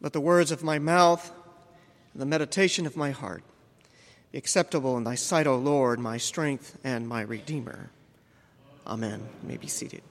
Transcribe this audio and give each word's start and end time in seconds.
Let 0.00 0.12
the 0.12 0.20
words 0.20 0.50
of 0.50 0.62
my 0.62 0.78
mouth 0.78 1.30
and 2.12 2.22
the 2.22 2.26
meditation 2.26 2.86
of 2.86 2.96
my 2.96 3.10
heart 3.10 3.42
be 4.32 4.38
acceptable 4.38 4.96
in 4.96 5.04
thy 5.04 5.14
sight, 5.14 5.46
O 5.46 5.56
Lord, 5.56 5.98
my 5.98 6.16
strength 6.16 6.78
and 6.82 7.06
my 7.08 7.20
redeemer. 7.20 7.90
Amen. 8.86 9.20
You 9.42 9.48
may 9.48 9.56
be 9.56 9.66
seated. 9.66 10.02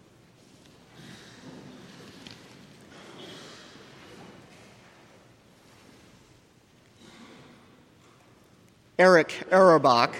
Eric 8.99 9.47
Auerbach, 9.49 10.13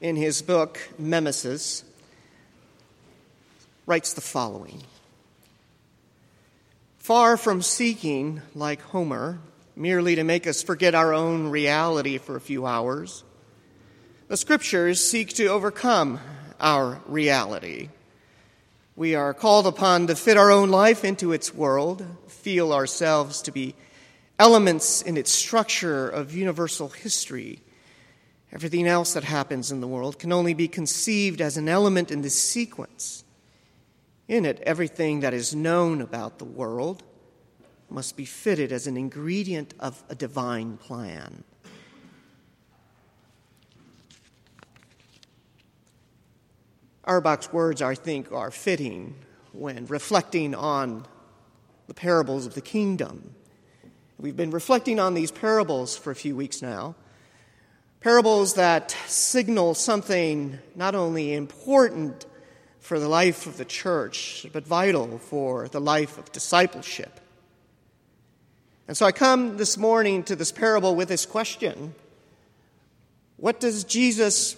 in 0.00 0.16
his 0.16 0.42
book 0.42 0.80
Mimesis, 0.98 1.84
writes 3.86 4.12
the 4.12 4.20
following 4.20 4.82
Far 7.06 7.36
from 7.36 7.62
seeking, 7.62 8.42
like 8.56 8.82
Homer, 8.82 9.38
merely 9.76 10.16
to 10.16 10.24
make 10.24 10.44
us 10.48 10.64
forget 10.64 10.92
our 10.92 11.14
own 11.14 11.50
reality 11.50 12.18
for 12.18 12.34
a 12.34 12.40
few 12.40 12.66
hours, 12.66 13.22
the 14.26 14.36
scriptures 14.36 15.00
seek 15.08 15.28
to 15.34 15.46
overcome 15.46 16.18
our 16.58 17.00
reality. 17.06 17.90
We 18.96 19.14
are 19.14 19.34
called 19.34 19.68
upon 19.68 20.08
to 20.08 20.16
fit 20.16 20.36
our 20.36 20.50
own 20.50 20.70
life 20.70 21.04
into 21.04 21.30
its 21.30 21.54
world, 21.54 22.04
feel 22.26 22.72
ourselves 22.72 23.40
to 23.42 23.52
be 23.52 23.76
elements 24.36 25.00
in 25.00 25.16
its 25.16 25.30
structure 25.30 26.08
of 26.08 26.34
universal 26.34 26.88
history. 26.88 27.60
Everything 28.50 28.88
else 28.88 29.14
that 29.14 29.22
happens 29.22 29.70
in 29.70 29.80
the 29.80 29.86
world 29.86 30.18
can 30.18 30.32
only 30.32 30.54
be 30.54 30.66
conceived 30.66 31.40
as 31.40 31.56
an 31.56 31.68
element 31.68 32.10
in 32.10 32.22
this 32.22 32.34
sequence. 32.36 33.22
In 34.28 34.44
it, 34.44 34.60
everything 34.62 35.20
that 35.20 35.32
is 35.32 35.54
known 35.54 36.00
about 36.00 36.38
the 36.38 36.44
world 36.44 37.02
must 37.88 38.16
be 38.16 38.24
fitted 38.24 38.72
as 38.72 38.86
an 38.86 38.96
ingredient 38.96 39.72
of 39.78 40.02
a 40.08 40.14
divine 40.14 40.76
plan. 40.76 41.44
Auerbach's 47.04 47.52
words, 47.52 47.80
I 47.80 47.94
think, 47.94 48.32
are 48.32 48.50
fitting 48.50 49.14
when 49.52 49.86
reflecting 49.86 50.56
on 50.56 51.06
the 51.86 51.94
parables 51.94 52.46
of 52.46 52.54
the 52.54 52.60
kingdom. 52.60 53.32
We've 54.18 54.36
been 54.36 54.50
reflecting 54.50 54.98
on 54.98 55.14
these 55.14 55.30
parables 55.30 55.96
for 55.96 56.10
a 56.10 56.16
few 56.16 56.34
weeks 56.34 56.60
now. 56.60 56.96
Parables 58.00 58.54
that 58.54 58.90
signal 59.06 59.74
something 59.74 60.58
not 60.74 60.96
only 60.96 61.32
important 61.32 62.26
for 62.86 63.00
the 63.00 63.08
life 63.08 63.46
of 63.46 63.56
the 63.56 63.64
church, 63.64 64.46
but 64.52 64.64
vital 64.64 65.18
for 65.18 65.66
the 65.66 65.80
life 65.80 66.18
of 66.18 66.30
discipleship. 66.30 67.18
And 68.86 68.96
so 68.96 69.04
I 69.04 69.10
come 69.10 69.56
this 69.56 69.76
morning 69.76 70.22
to 70.24 70.36
this 70.36 70.52
parable 70.52 70.94
with 70.94 71.08
this 71.08 71.26
question 71.26 71.96
What 73.38 73.58
does 73.58 73.82
Jesus 73.82 74.56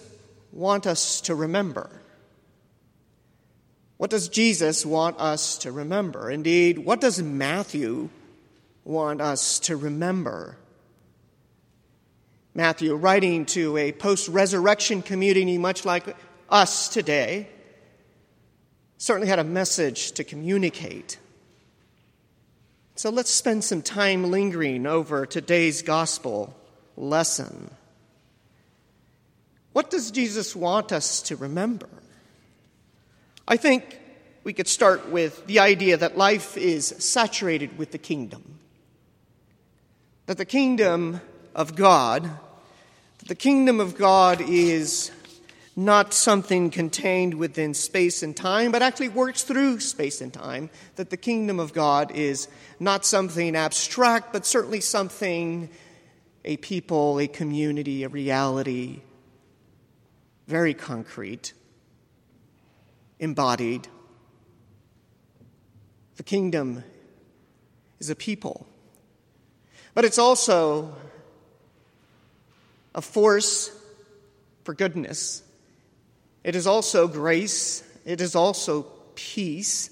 want 0.53 0.85
us 0.85 1.21
to 1.21 1.33
remember? 1.33 1.89
What 3.97 4.11
does 4.11 4.29
Jesus 4.29 4.85
want 4.85 5.19
us 5.19 5.57
to 5.59 5.71
remember? 5.71 6.29
Indeed, 6.29 6.77
what 6.77 7.01
does 7.01 7.19
Matthew 7.19 8.09
want 8.85 9.21
us 9.21 9.57
to 9.61 9.75
remember? 9.75 10.55
Matthew, 12.53 12.93
writing 12.93 13.47
to 13.47 13.75
a 13.77 13.91
post 13.91 14.29
resurrection 14.29 15.01
community 15.01 15.57
much 15.57 15.83
like 15.83 16.15
us 16.47 16.89
today, 16.89 17.47
certainly 18.99 19.29
had 19.29 19.39
a 19.39 19.45
message 19.45 20.11
to 20.11 20.25
communicate. 20.25 21.17
So 22.95 23.09
let's 23.09 23.31
spend 23.31 23.63
some 23.63 23.81
time 23.81 24.29
lingering 24.29 24.85
over 24.85 25.25
today's 25.25 25.81
gospel 25.81 26.53
lesson. 26.97 27.71
What 29.71 29.89
does 29.89 30.11
Jesus 30.11 30.53
want 30.53 30.91
us 30.91 31.21
to 31.23 31.37
remember? 31.37 31.87
I 33.47 33.55
think 33.55 33.97
we 34.43 34.51
could 34.51 34.67
start 34.67 35.07
with 35.09 35.47
the 35.47 35.59
idea 35.59 35.95
that 35.95 36.17
life 36.17 36.57
is 36.57 36.87
saturated 36.99 37.77
with 37.77 37.91
the 37.91 37.97
kingdom. 37.97 38.59
That 40.25 40.37
the 40.37 40.43
kingdom 40.43 41.21
of 41.55 41.77
God, 41.77 42.29
the 43.27 43.35
kingdom 43.35 43.79
of 43.79 43.97
God 43.97 44.41
is 44.41 45.09
not 45.79 46.13
something 46.13 46.69
contained 46.71 47.33
within 47.33 47.73
space 47.73 48.21
and 48.21 48.35
time, 48.35 48.69
but 48.69 48.81
actually 48.81 49.07
works 49.07 49.43
through 49.43 49.79
space 49.79 50.19
and 50.19 50.33
time. 50.33 50.69
That 50.97 51.09
the 51.09 51.15
kingdom 51.15 51.57
of 51.57 51.71
God 51.71 52.11
is 52.11 52.49
not 52.81 53.05
something 53.05 53.55
abstract, 53.55 54.33
but 54.33 54.45
certainly 54.45 54.81
something, 54.81 55.69
a 56.43 56.57
people, 56.57 57.17
a 57.19 57.27
community, 57.27 58.03
a 58.03 58.09
reality, 58.09 58.99
very 60.47 60.73
concrete, 60.73 61.53
embodied. 63.17 63.87
The 66.17 66.23
kingdom 66.23 66.83
is 67.99 68.09
a 68.09 68.15
people, 68.15 68.67
but 69.93 70.03
it's 70.03 70.19
also 70.19 70.93
a 72.93 73.01
force 73.01 73.71
for 74.65 74.73
goodness 74.73 75.43
it 76.43 76.55
is 76.55 76.67
also 76.67 77.07
grace, 77.07 77.83
it 78.05 78.21
is 78.21 78.35
also 78.35 78.83
peace. 79.15 79.89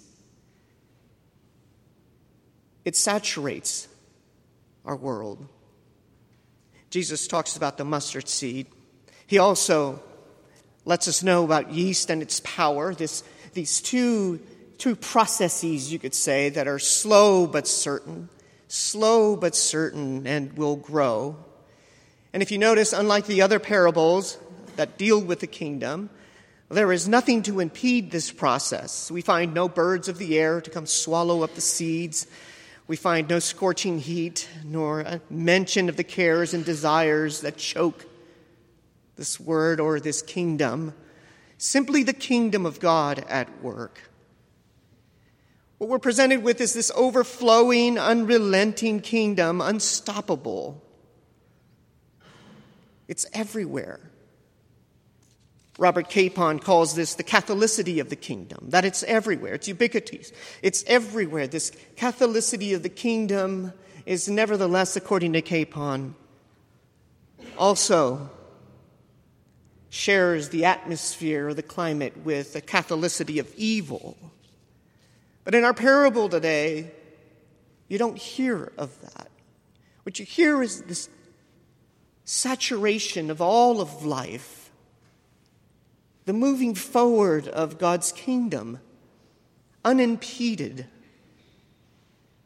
It 2.86 2.96
saturates 2.96 3.88
our 4.86 4.96
world. 4.96 5.46
Jesus 6.90 7.28
talks 7.28 7.58
about 7.58 7.78
the 7.78 7.84
mustard 7.84 8.30
seed. 8.30 8.68
He 9.28 9.40
also 9.40 10.02
lets 10.86 11.10
us 11.10 11.22
know 11.22 11.44
about 11.44 11.72
yeast 11.72 12.10
and 12.10 12.22
its 12.22 12.40
power, 12.46 12.94
this, 12.94 13.24
these 13.54 13.82
two, 13.82 14.40
two 14.78 14.96
processes, 14.96 15.92
you 15.92 16.00
could 16.00 16.16
say, 16.16 16.48
that 16.50 16.68
are 16.68 16.80
slow 16.80 17.46
but 17.46 17.68
certain, 17.68 18.30
slow 18.70 19.36
but 19.36 19.54
certain, 19.54 20.26
and 20.26 20.54
will 20.54 20.78
grow. 20.78 21.36
And 22.32 22.42
if 22.42 22.52
you 22.52 22.58
notice, 22.58 22.94
unlike 22.94 23.26
the 23.26 23.42
other 23.42 23.60
parables 23.60 24.38
that 24.78 24.98
deal 24.98 25.20
with 25.20 25.42
the 25.42 25.48
kingdom, 25.48 26.10
there 26.70 26.92
is 26.92 27.08
nothing 27.08 27.44
to 27.44 27.60
impede 27.60 28.12
this 28.12 28.32
process. 28.32 29.10
We 29.10 29.22
find 29.22 29.54
no 29.54 29.70
birds 29.70 30.10
of 30.10 30.18
the 30.18 30.38
air 30.38 30.60
to 30.60 30.70
come 30.70 30.86
swallow 30.86 31.44
up 31.44 31.56
the 31.56 31.62
seeds. 31.62 32.28
We 32.88 32.98
find 32.98 33.30
no 33.30 33.40
scorching 33.40 34.00
heat, 34.00 34.50
nor 34.66 35.02
a 35.02 35.22
mention 35.30 35.88
of 35.88 35.96
the 35.96 36.04
cares 36.04 36.54
and 36.54 36.66
desires 36.66 37.42
that 37.42 37.58
choke 37.58 38.06
this 39.16 39.40
word 39.40 39.80
or 39.80 40.00
this 40.00 40.22
kingdom. 40.22 40.94
Simply 41.58 42.04
the 42.04 42.14
kingdom 42.14 42.66
of 42.66 42.80
God 42.80 43.26
at 43.30 43.64
work. 43.64 44.02
What 45.78 45.90
we're 45.90 46.00
presented 46.00 46.44
with 46.44 46.60
is 46.60 46.74
this 46.74 46.92
overflowing, 46.96 47.98
unrelenting 47.98 49.00
kingdom, 49.00 49.62
unstoppable. 49.62 50.84
It's 53.08 53.26
everywhere. 53.32 54.00
Robert 55.78 56.10
Capon 56.10 56.60
calls 56.60 56.96
this 56.96 57.16
the 57.16 57.24
Catholicity 57.24 58.02
of 58.02 58.10
the 58.10 58.16
kingdom, 58.16 58.70
that 58.70 58.84
it's 58.84 59.04
everywhere, 59.04 59.54
it's 59.54 59.68
ubiquitous, 59.68 60.32
it's 60.64 60.84
everywhere. 60.88 61.48
This 61.48 61.72
Catholicity 61.96 62.76
of 62.76 62.84
the 62.84 62.90
kingdom 62.90 63.74
is 64.06 64.28
nevertheless, 64.28 64.96
according 64.96 65.34
to 65.34 65.42
Capon, 65.42 66.16
also 67.58 68.30
shares 69.90 70.50
the 70.50 70.66
atmosphere 70.66 71.50
or 71.50 71.54
the 71.54 71.64
climate 71.64 72.18
with 72.24 72.54
the 72.54 72.62
Catholicity 72.62 73.40
of 73.40 73.54
evil. 73.56 74.18
But 75.44 75.56
in 75.56 75.64
our 75.64 75.74
parable 75.74 76.28
today, 76.28 76.92
you 77.88 77.98
don't 77.98 78.18
hear 78.18 78.72
of 78.78 79.00
that. 79.02 79.30
What 80.04 80.20
you 80.20 80.26
hear 80.26 80.62
is 80.62 80.82
this 80.82 81.10
saturation 82.26 83.30
of 83.30 83.42
all 83.42 83.80
of 83.80 84.06
life 84.06 84.67
the 86.28 86.34
moving 86.34 86.76
forward 86.76 87.48
of 87.48 87.78
God's 87.78 88.12
kingdom, 88.12 88.82
unimpeded. 89.86 90.86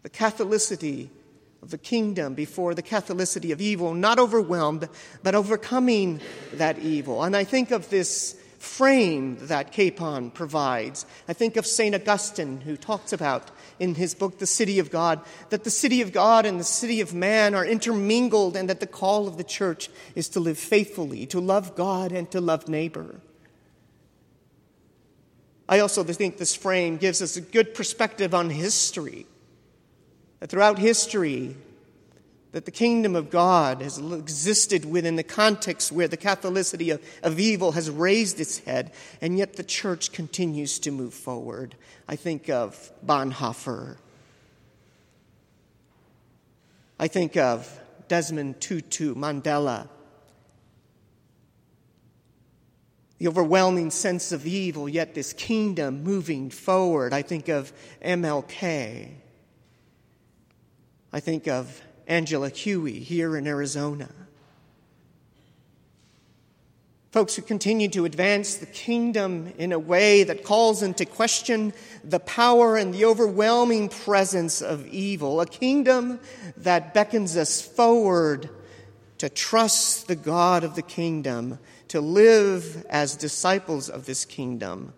The 0.03 0.09
Catholicity 0.09 1.09
of 1.63 1.71
the 1.71 1.79
kingdom 1.79 2.35
before 2.35 2.75
the 2.75 2.83
Catholicity 2.83 3.51
of 3.51 3.59
evil, 3.59 3.95
not 3.95 4.19
overwhelmed, 4.19 4.87
but 5.23 5.33
overcoming 5.33 6.21
that 6.53 6.77
evil. 6.77 7.23
And 7.23 7.35
I 7.35 7.43
think 7.43 7.71
of 7.71 7.89
this 7.89 8.39
frame 8.59 9.37
that 9.47 9.71
Capon 9.71 10.29
provides. 10.29 11.07
I 11.27 11.33
think 11.33 11.57
of 11.57 11.65
St. 11.65 11.95
Augustine, 11.95 12.61
who 12.61 12.77
talks 12.77 13.11
about 13.11 13.49
in 13.79 13.95
his 13.95 14.13
book, 14.13 14.37
The 14.37 14.45
City 14.45 14.77
of 14.77 14.91
God, 14.91 15.21
that 15.49 15.63
the 15.63 15.71
city 15.71 16.01
of 16.01 16.13
God 16.13 16.45
and 16.45 16.59
the 16.59 16.63
city 16.63 17.01
of 17.01 17.15
man 17.15 17.55
are 17.55 17.65
intermingled, 17.65 18.55
and 18.55 18.69
that 18.69 18.79
the 18.79 18.85
call 18.85 19.27
of 19.27 19.37
the 19.37 19.43
church 19.43 19.89
is 20.13 20.29
to 20.29 20.39
live 20.39 20.59
faithfully, 20.59 21.25
to 21.25 21.39
love 21.39 21.75
God 21.75 22.11
and 22.11 22.29
to 22.29 22.39
love 22.39 22.69
neighbor. 22.69 23.21
I 25.71 25.79
also 25.79 26.03
think 26.03 26.37
this 26.37 26.53
frame 26.53 26.97
gives 26.97 27.21
us 27.21 27.37
a 27.37 27.41
good 27.41 27.73
perspective 27.73 28.33
on 28.33 28.49
history. 28.49 29.25
that 30.41 30.49
throughout 30.49 30.77
history, 30.77 31.55
that 32.51 32.65
the 32.65 32.71
kingdom 32.71 33.15
of 33.15 33.29
God 33.29 33.81
has 33.81 33.97
existed 33.97 34.83
within 34.83 35.15
the 35.15 35.23
context 35.23 35.89
where 35.93 36.09
the 36.09 36.17
Catholicity 36.17 36.93
of, 36.93 37.01
of 37.23 37.39
evil 37.39 37.71
has 37.71 37.89
raised 37.89 38.41
its 38.41 38.59
head, 38.59 38.91
and 39.21 39.37
yet 39.37 39.55
the 39.55 39.63
church 39.63 40.11
continues 40.11 40.77
to 40.79 40.91
move 40.91 41.13
forward. 41.13 41.75
I 42.05 42.17
think 42.17 42.49
of 42.49 42.91
Bonhoeffer. 43.05 43.95
I 46.99 47.07
think 47.07 47.37
of 47.37 47.79
Desmond 48.09 48.59
Tutu, 48.59 49.15
Mandela. 49.15 49.87
The 53.21 53.27
overwhelming 53.27 53.91
sense 53.91 54.31
of 54.31 54.47
evil, 54.47 54.89
yet 54.89 55.13
this 55.13 55.31
kingdom 55.31 56.03
moving 56.03 56.49
forward. 56.49 57.13
I 57.13 57.21
think 57.21 57.49
of 57.49 57.71
MLK. 58.03 59.09
I 61.13 61.19
think 61.19 61.47
of 61.47 61.83
Angela 62.07 62.49
Hughey 62.49 62.99
here 62.99 63.37
in 63.37 63.45
Arizona. 63.45 64.09
Folks 67.11 67.35
who 67.35 67.43
continue 67.43 67.89
to 67.89 68.05
advance 68.05 68.55
the 68.55 68.65
kingdom 68.65 69.53
in 69.59 69.71
a 69.71 69.77
way 69.77 70.23
that 70.23 70.43
calls 70.43 70.81
into 70.81 71.05
question 71.05 71.73
the 72.03 72.19
power 72.19 72.75
and 72.75 72.91
the 72.91 73.05
overwhelming 73.05 73.89
presence 73.89 74.63
of 74.63 74.87
evil, 74.87 75.41
a 75.41 75.45
kingdom 75.45 76.19
that 76.57 76.95
beckons 76.95 77.37
us 77.37 77.61
forward 77.61 78.49
to 79.19 79.29
trust 79.29 80.07
the 80.07 80.15
God 80.15 80.63
of 80.63 80.73
the 80.73 80.81
kingdom, 80.81 81.59
to 81.91 81.99
live 81.99 82.85
as 82.89 83.17
disciples 83.17 83.89
of 83.89 84.05
this 84.05 84.23
kingdom, 84.23 84.93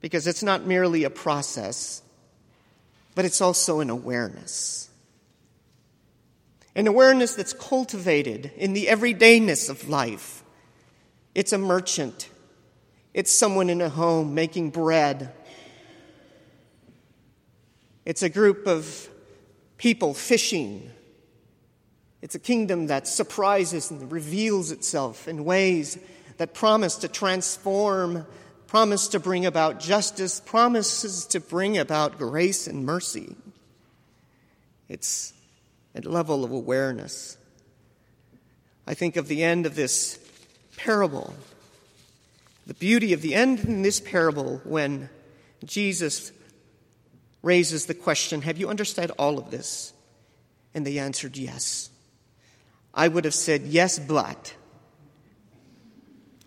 because 0.00 0.26
it's 0.26 0.42
not 0.42 0.66
merely 0.66 1.04
a 1.04 1.10
process, 1.10 2.02
but 3.14 3.24
it's 3.24 3.40
also 3.40 3.78
an 3.78 3.88
awareness. 3.88 4.90
An 6.74 6.88
awareness 6.88 7.36
that's 7.36 7.52
cultivated 7.52 8.50
in 8.56 8.72
the 8.72 8.86
everydayness 8.86 9.70
of 9.70 9.88
life. 9.88 10.42
It's 11.36 11.52
a 11.52 11.58
merchant, 11.58 12.30
it's 13.14 13.32
someone 13.32 13.70
in 13.70 13.80
a 13.80 13.88
home 13.88 14.34
making 14.34 14.70
bread. 14.70 15.32
It's 18.04 18.24
a 18.24 18.28
group 18.28 18.66
of 18.66 19.08
people 19.78 20.14
fishing. 20.14 20.90
It's 22.26 22.34
a 22.34 22.40
kingdom 22.40 22.88
that 22.88 23.06
surprises 23.06 23.92
and 23.92 24.10
reveals 24.10 24.72
itself 24.72 25.28
in 25.28 25.44
ways 25.44 25.96
that 26.38 26.54
promise 26.54 26.96
to 26.96 27.08
transform, 27.08 28.26
promise 28.66 29.06
to 29.06 29.20
bring 29.20 29.46
about 29.46 29.78
justice, 29.78 30.40
promises 30.40 31.24
to 31.26 31.38
bring 31.38 31.78
about 31.78 32.18
grace 32.18 32.66
and 32.66 32.84
mercy. 32.84 33.36
It's 34.88 35.34
a 35.94 36.00
level 36.00 36.42
of 36.42 36.50
awareness. 36.50 37.36
I 38.88 38.94
think 38.94 39.14
of 39.14 39.28
the 39.28 39.44
end 39.44 39.64
of 39.64 39.76
this 39.76 40.18
parable, 40.76 41.32
the 42.66 42.74
beauty 42.74 43.12
of 43.12 43.22
the 43.22 43.36
end 43.36 43.60
in 43.60 43.82
this 43.82 44.00
parable 44.00 44.60
when 44.64 45.10
Jesus 45.64 46.32
raises 47.44 47.86
the 47.86 47.94
question 47.94 48.42
Have 48.42 48.58
you 48.58 48.68
understood 48.68 49.12
all 49.16 49.38
of 49.38 49.52
this? 49.52 49.92
And 50.74 50.84
they 50.84 50.98
answered 50.98 51.36
yes. 51.36 51.90
I 52.96 53.08
would 53.08 53.26
have 53.26 53.34
said, 53.34 53.62
Yes, 53.62 53.98
but. 53.98 54.54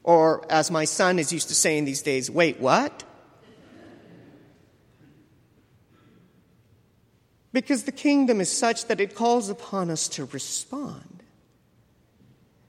Or, 0.03 0.43
as 0.51 0.71
my 0.71 0.85
son 0.85 1.19
is 1.19 1.31
used 1.31 1.49
to 1.49 1.55
saying 1.55 1.85
these 1.85 2.01
days, 2.01 2.31
Wait, 2.31 2.59
what? 2.59 3.03
Because 7.51 7.83
the 7.83 7.91
kingdom 7.91 8.41
is 8.41 8.51
such 8.51 8.85
that 8.87 8.99
it 8.99 9.15
calls 9.15 9.49
upon 9.49 9.89
us 9.89 10.07
to 10.09 10.25
respond, 10.25 11.23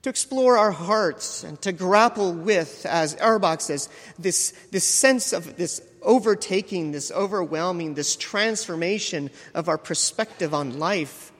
to 0.03 0.11
explore 0.11 0.56
our 0.56 0.71
hearts, 0.71 1.44
and 1.44 1.61
to 1.62 1.73
grapple 1.73 2.32
with, 2.32 2.87
as 2.87 3.15
Auerbach 3.17 3.61
says, 3.61 3.91
this, 4.19 4.53
this 4.71 4.87
sense 4.87 5.35
of 5.35 5.56
this 5.56 5.82
overtaking, 6.03 6.93
this 6.93 7.11
overwhelming, 7.11 7.94
this 7.94 8.17
transformation 8.17 9.31
of 9.55 9.69
our 9.69 9.77
perspective 9.79 10.55
on 10.55 10.79
life. 10.79 11.31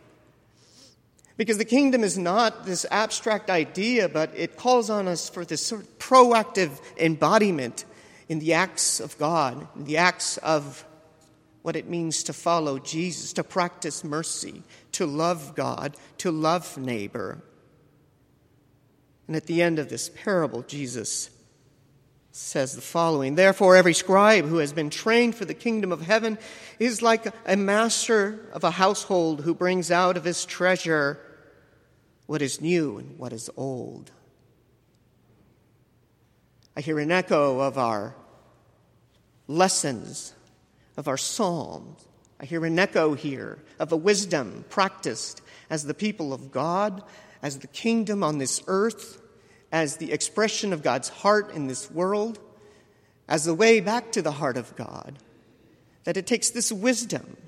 Because 1.41 1.57
the 1.57 1.65
kingdom 1.65 2.05
is 2.05 2.19
not 2.19 2.67
this 2.67 2.85
abstract 2.91 3.49
idea, 3.49 4.11
but 4.11 4.31
it 4.37 4.59
calls 4.59 4.91
on 4.91 5.09
us 5.09 5.31
for 5.31 5.43
this 5.43 5.65
sort 5.65 5.81
of 5.81 5.99
proactive 5.99 6.79
embodiment 6.99 7.87
in 8.29 8.41
the 8.41 8.53
acts 8.53 9.01
of 9.01 9.17
God, 9.17 9.67
in 9.75 9.85
the 9.85 9.97
acts 9.97 10.37
of 10.37 10.85
what 11.63 11.77
it 11.77 11.89
means 11.89 12.25
to 12.25 12.35
follow 12.35 12.79
Jesus, 12.79 13.33
to 13.33 13.43
practice 13.43 14.05
mercy, 14.05 14.63
to 14.93 15.07
love 15.07 15.55
God, 15.55 15.97
to 16.19 16.31
love 16.31 16.77
neighbor. 16.77 17.43
And 19.27 19.35
at 19.35 19.47
the 19.47 19.63
end 19.63 19.79
of 19.79 19.89
this 19.89 20.11
parable, 20.11 20.61
Jesus 20.61 21.31
says 22.33 22.75
the 22.75 22.83
following 22.83 23.35
Therefore, 23.35 23.77
every 23.77 23.95
scribe 23.95 24.45
who 24.45 24.59
has 24.59 24.75
been 24.75 24.91
trained 24.91 25.35
for 25.35 25.47
the 25.47 25.55
kingdom 25.55 25.91
of 25.91 26.03
heaven 26.03 26.37
is 26.79 27.01
like 27.01 27.25
a 27.47 27.57
master 27.57 28.47
of 28.53 28.63
a 28.63 28.73
household 28.73 29.41
who 29.41 29.55
brings 29.55 29.91
out 29.91 30.19
of 30.19 30.25
his 30.25 30.45
treasure 30.45 31.19
what 32.31 32.43
is 32.43 32.61
new 32.61 32.97
and 32.97 33.19
what 33.19 33.33
is 33.33 33.51
old. 33.57 34.13
I 36.77 36.81
hear 36.81 37.01
an 37.01 37.11
echo 37.11 37.59
of 37.59 37.77
our 37.77 38.15
lessons 39.49 40.33
of 40.97 41.09
our 41.09 41.17
psalms. 41.17 42.07
I 42.39 42.45
hear 42.45 42.65
an 42.65 42.79
echo 42.79 43.15
here 43.15 43.59
of 43.81 43.91
a 43.91 43.97
wisdom 43.97 44.65
practiced 44.69 45.43
as 45.71 45.83
the 45.83 45.93
people 45.93 46.33
of 46.33 46.53
God, 46.53 47.03
as 47.43 47.59
the 47.59 47.67
kingdom 47.67 48.23
on 48.23 48.39
this 48.39 48.63
earth, 48.69 49.21
as 49.73 49.97
the 49.97 50.13
expression 50.13 50.73
of 50.73 50.85
God's 50.85 51.09
heart 51.09 51.53
in 51.53 51.67
this 51.67 51.91
world, 51.91 52.39
as 53.27 53.45
the 53.45 53.55
way 53.55 53.81
back 53.81 54.13
to 54.13 54.23
the 54.23 54.31
heart 54.31 54.57
of 54.57 54.77
God. 54.77 55.19
That 56.05 56.17
it 56.17 56.29
takes 56.29 56.51
this 56.51 56.71
wisdom, 56.71 57.39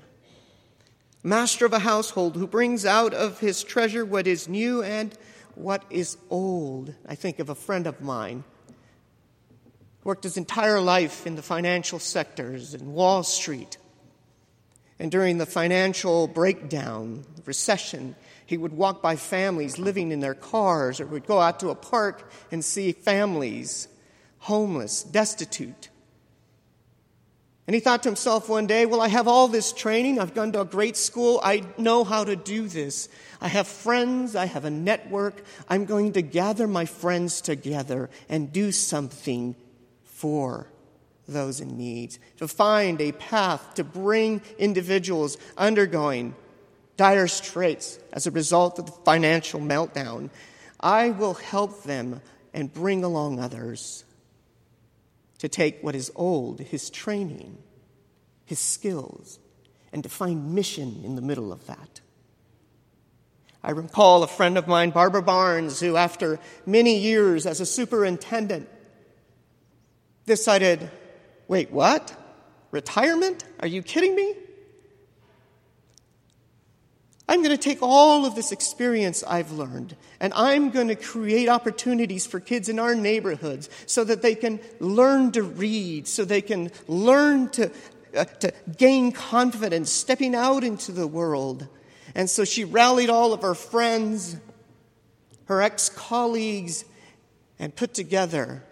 master 1.23 1.65
of 1.65 1.73
a 1.73 1.79
household 1.79 2.35
who 2.35 2.45
brings 2.45 2.85
out 2.85 3.13
of 3.13 3.39
his 3.39 3.63
treasure 3.63 4.03
what 4.03 4.27
is 4.27 4.49
new 4.49 4.83
and 4.83 5.17
what 5.55 5.83
is 5.89 6.17
old. 6.29 6.93
I 7.07 7.15
think 7.15 7.39
of 7.39 7.49
a 7.49 7.55
friend 7.55 7.87
of 7.87 8.01
mine 8.01 8.43
worked 10.03 10.25
his 10.25 10.37
entire 10.37 10.81
life 10.81 11.25
in 11.25 11.35
the 11.35 11.41
financial 11.41 11.97
sectors 11.97 12.73
in 12.73 12.93
Wall 12.93 13.23
Street. 13.23 13.77
And 14.99 15.09
during 15.09 15.37
the 15.37 15.45
financial 15.45 16.27
breakdown, 16.27 17.23
recession, 17.45 18.15
he 18.45 18.57
would 18.57 18.73
walk 18.73 19.01
by 19.01 19.15
families 19.15 19.79
living 19.79 20.11
in 20.11 20.19
their 20.19 20.33
cars 20.33 20.99
or 20.99 21.05
would 21.07 21.25
go 21.25 21.39
out 21.39 21.61
to 21.61 21.69
a 21.69 21.75
park 21.75 22.29
and 22.51 22.63
see 22.63 22.91
families 22.91 23.87
homeless, 24.39 25.03
destitute. 25.03 25.87
And 27.65 27.73
he 27.73 27.79
thought 27.79 28.03
to 28.03 28.09
himself 28.09 28.49
one 28.49 28.67
day, 28.67 28.85
Well, 28.85 29.01
I 29.01 29.07
have 29.07 29.27
all 29.27 29.47
this 29.47 29.71
training. 29.71 30.19
I've 30.19 30.33
gone 30.33 30.51
to 30.51 30.61
a 30.61 30.65
great 30.65 30.97
school. 30.97 31.39
I 31.43 31.63
know 31.77 32.03
how 32.03 32.23
to 32.23 32.35
do 32.35 32.67
this. 32.67 33.07
I 33.39 33.47
have 33.47 33.67
friends. 33.67 34.35
I 34.35 34.45
have 34.45 34.65
a 34.65 34.69
network. 34.69 35.43
I'm 35.69 35.85
going 35.85 36.13
to 36.13 36.21
gather 36.21 36.67
my 36.67 36.85
friends 36.85 37.39
together 37.39 38.09
and 38.27 38.51
do 38.51 38.71
something 38.71 39.55
for 40.03 40.67
those 41.27 41.61
in 41.61 41.77
need, 41.77 42.17
to 42.37 42.47
find 42.47 42.99
a 42.99 43.11
path 43.13 43.75
to 43.75 43.83
bring 43.83 44.41
individuals 44.57 45.37
undergoing 45.57 46.35
dire 46.97 47.27
straits 47.27 47.97
as 48.11 48.27
a 48.27 48.31
result 48.31 48.77
of 48.77 48.85
the 48.85 48.91
financial 48.91 49.59
meltdown. 49.59 50.29
I 50.79 51.11
will 51.11 51.33
help 51.33 51.83
them 51.83 52.21
and 52.53 52.71
bring 52.71 53.03
along 53.03 53.39
others 53.39 54.03
to 55.43 55.49
take 55.49 55.83
what 55.83 55.93
is 55.93 56.09
old, 56.15 56.61
his 56.61 56.89
training, 56.89 57.57
his 58.45 58.59
skills, 58.59 59.39
and 59.91 60.01
to 60.01 60.07
find 60.07 60.55
mission 60.55 61.01
in 61.03 61.17
the 61.17 61.21
middle 61.21 61.51
of 61.51 61.67
that. 61.67 61.99
I 63.61 63.71
recall 63.71 64.23
a 64.23 64.27
friend 64.27 64.57
of 64.57 64.69
mine, 64.69 64.91
Barbara 64.91 65.21
Barnes, 65.21 65.81
who, 65.81 65.97
after 65.97 66.39
many 66.65 66.97
years 66.97 67.45
as 67.45 67.59
a 67.59 67.65
superintendent, 67.65 68.69
decided, 70.25 70.89
wait, 71.49 71.71
what? 71.71 72.15
Retirement? 72.71 73.43
Are 73.59 73.67
you 73.67 73.83
kidding 73.83 74.15
me? 74.15 74.35
I'm 77.27 77.41
going 77.41 77.55
to 77.55 77.61
take 77.61 77.81
all 77.81 78.25
of 78.25 78.35
this 78.35 78.51
experience 78.51 79.23
I've 79.23 79.51
learned 79.51 79.95
and 80.19 80.33
I'm 80.33 80.71
going 80.71 80.89
to 80.89 80.95
create 80.95 81.47
opportunities 81.47 82.25
for 82.25 82.39
kids 82.39 82.67
in 82.67 82.79
our 82.79 82.95
neighborhoods 82.95 83.69
so 83.85 84.03
that 84.03 84.21
they 84.21 84.35
can 84.35 84.59
learn 84.79 85.31
to 85.31 85.43
read, 85.43 86.07
so 86.07 86.25
they 86.25 86.41
can 86.41 86.69
learn 86.87 87.49
to, 87.51 87.71
uh, 88.15 88.25
to 88.25 88.53
gain 88.77 89.13
confidence 89.13 89.89
stepping 89.89 90.35
out 90.35 90.65
into 90.65 90.91
the 90.91 91.07
world. 91.07 91.67
And 92.13 92.29
so 92.29 92.43
she 92.43 92.65
rallied 92.65 93.09
all 93.09 93.31
of 93.31 93.41
her 93.41 93.55
friends, 93.55 94.35
her 95.45 95.61
ex 95.61 95.87
colleagues, 95.87 96.83
and 97.57 97.73
put 97.73 97.93
together 97.93 98.63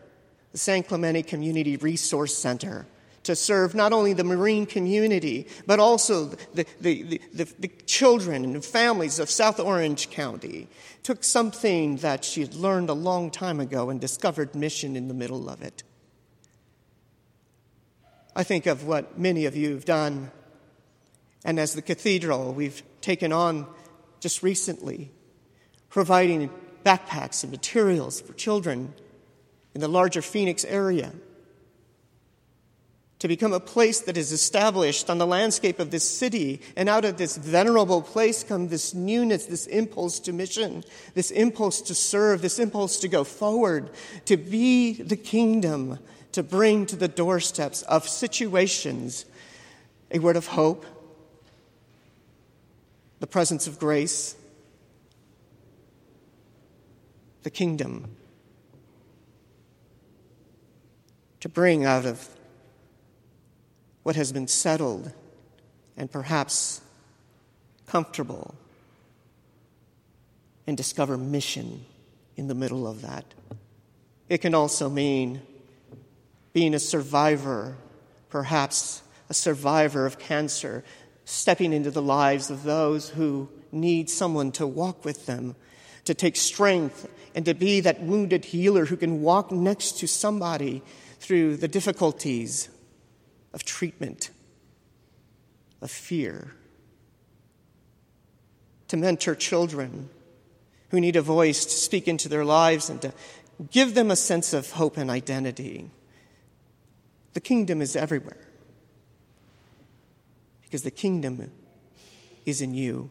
the 0.52 0.58
San 0.58 0.84
Clemente 0.84 1.24
Community 1.24 1.78
Resource 1.78 2.38
Center 2.38 2.86
to 3.24 3.36
serve 3.36 3.76
not 3.76 3.94
only 3.94 4.14
the 4.14 4.24
Marine 4.24 4.66
community, 4.66 5.48
but 5.68 5.80
also 5.80 6.26
the, 6.54 6.66
the, 6.80 7.20
the, 7.34 7.46
the, 7.60 7.68
children 7.86 8.44
and 8.46 8.66
families 8.66 9.20
of 9.20 9.30
South 9.30 9.60
Orange 9.60 10.10
County. 10.10 10.68
Took 11.04 11.24
something 11.24 11.98
that 11.98 12.26
she 12.26 12.42
had 12.42 12.56
learned 12.56 12.90
a 12.90 12.94
long 12.94 13.30
time 13.30 13.60
ago 13.60 13.90
and 13.90 14.02
discovered 14.02 14.56
mission 14.56 14.96
in 14.96 15.08
the 15.08 15.14
middle 15.14 15.50
of 15.50 15.62
it. 15.62 15.84
I 18.36 18.44
think 18.44 18.66
of 18.66 18.86
what 18.86 19.20
many 19.20 19.46
of 19.46 19.56
you 19.56 19.74
have 19.74 19.86
done, 19.86 20.32
and 21.44 21.60
as 21.60 21.74
the 21.74 21.82
cathedral, 21.82 22.54
we've 22.54 22.82
taken 23.02 23.32
on 23.32 23.68
just 24.20 24.42
recently, 24.42 25.12
providing 25.90 26.50
backpacks 26.86 27.44
and 27.44 27.52
materials 27.52 28.22
for 28.22 28.34
children 28.34 28.94
in 29.76 29.82
the 29.82 29.88
larger 29.88 30.22
Phoenix 30.22 30.64
area 30.66 31.12
to 33.22 33.28
become 33.28 33.54
a 33.54 33.60
place 33.60 34.00
that 34.00 34.18
is 34.18 34.32
established 34.32 35.08
on 35.08 35.20
the 35.20 35.28
landscape 35.28 35.78
of 35.78 35.92
this 35.92 36.10
city. 36.10 36.60
And 36.76 36.90
out 36.90 37.06
of 37.06 37.18
this 37.18 37.38
venerable 37.38 38.02
place 38.02 38.44
come 38.44 38.70
this 38.70 38.96
newness, 38.96 39.46
this 39.46 39.68
impulse 39.68 40.20
to 40.22 40.34
mission, 40.34 40.84
this 41.14 41.30
impulse 41.30 41.82
to 41.84 41.94
serve, 41.94 42.42
this 42.42 42.58
impulse 42.58 43.00
to 43.02 43.08
go 43.08 43.24
forward, 43.24 43.92
to 44.26 44.38
be 44.38 44.94
the 44.94 45.16
kingdom, 45.16 46.00
to 46.32 46.42
bring 46.42 46.88
to 46.88 46.96
the 46.96 47.08
doorsteps 47.08 47.84
of 47.84 48.10
situations 48.10 49.26
a 50.10 50.18
word 50.18 50.36
of 50.36 50.48
hope, 50.48 50.84
the 53.20 53.28
presence 53.28 53.68
of 53.68 53.78
grace, 53.78 54.36
the 57.44 57.52
kingdom. 57.52 58.16
To 61.42 61.50
bring 61.50 61.86
out 61.86 62.08
of 62.08 62.28
what 64.04 64.16
has 64.16 64.32
been 64.32 64.48
settled 64.48 65.12
and 65.98 66.12
perhaps 66.12 66.82
comfortable 67.88 68.56
and 70.66 70.78
discover 70.78 71.18
mission 71.18 71.86
in 72.38 72.48
the 72.48 72.56
middle 72.56 72.88
of 72.88 73.02
that. 73.02 73.26
It 74.30 74.40
can 74.40 74.56
also 74.56 74.90
mean 74.90 75.42
being 76.54 76.74
a 76.74 76.80
survivor, 76.80 77.76
perhaps 78.30 79.02
a 79.30 79.34
survivor 79.34 80.06
of 80.06 80.18
cancer, 80.18 80.84
stepping 81.26 81.74
into 81.74 81.92
the 81.92 82.02
lives 82.02 82.50
of 82.50 82.64
those 82.64 83.10
who 83.10 83.50
need 83.72 84.10
someone 84.10 84.52
to 84.54 84.66
walk 84.66 85.06
with 85.06 85.26
them, 85.26 85.56
to 86.06 86.14
take 86.14 86.36
strength, 86.36 87.08
and 87.36 87.46
to 87.46 87.54
be 87.54 87.80
that 87.82 88.02
wounded 88.02 88.46
healer 88.46 88.86
who 88.86 88.98
can 88.98 89.22
walk 89.22 89.52
next 89.52 90.00
to 90.00 90.08
somebody 90.08 90.82
through 91.20 91.58
the 91.58 91.68
difficulties 91.68 92.70
of 93.54 93.64
treatment, 93.64 94.30
of 95.82 95.92
fear, 95.92 96.54
to 98.88 98.98
mentor 98.98 99.36
children 99.36 100.10
who 100.90 101.00
need 101.00 101.16
a 101.16 101.22
voice 101.22 101.64
to 101.64 101.72
speak 101.72 102.08
into 102.08 102.28
their 102.28 102.44
lives 102.44 102.90
and 102.90 103.02
to 103.02 103.14
give 103.70 103.94
them 103.94 104.12
a 104.12 104.16
sense 104.16 104.54
of 104.54 104.72
hope 104.72 104.98
and 104.98 105.10
identity. 105.10 105.90
The 107.34 107.40
kingdom 107.40 107.82
is 107.82 107.96
everywhere 107.96 108.48
because 110.64 110.84
the 110.84 110.92
kingdom 110.92 111.52
is 112.46 112.62
in 112.62 112.74
you. 112.74 113.10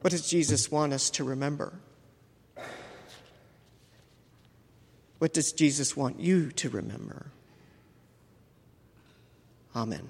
What 0.00 0.10
does 0.10 0.28
Jesus 0.28 0.70
want 0.70 0.92
us 0.92 1.10
to 1.10 1.24
remember? 1.24 1.72
What 5.18 5.32
does 5.32 5.52
Jesus 5.52 5.96
want 5.96 6.20
you 6.20 6.50
to 6.52 6.68
remember? 6.68 7.26
Amen. 9.74 10.08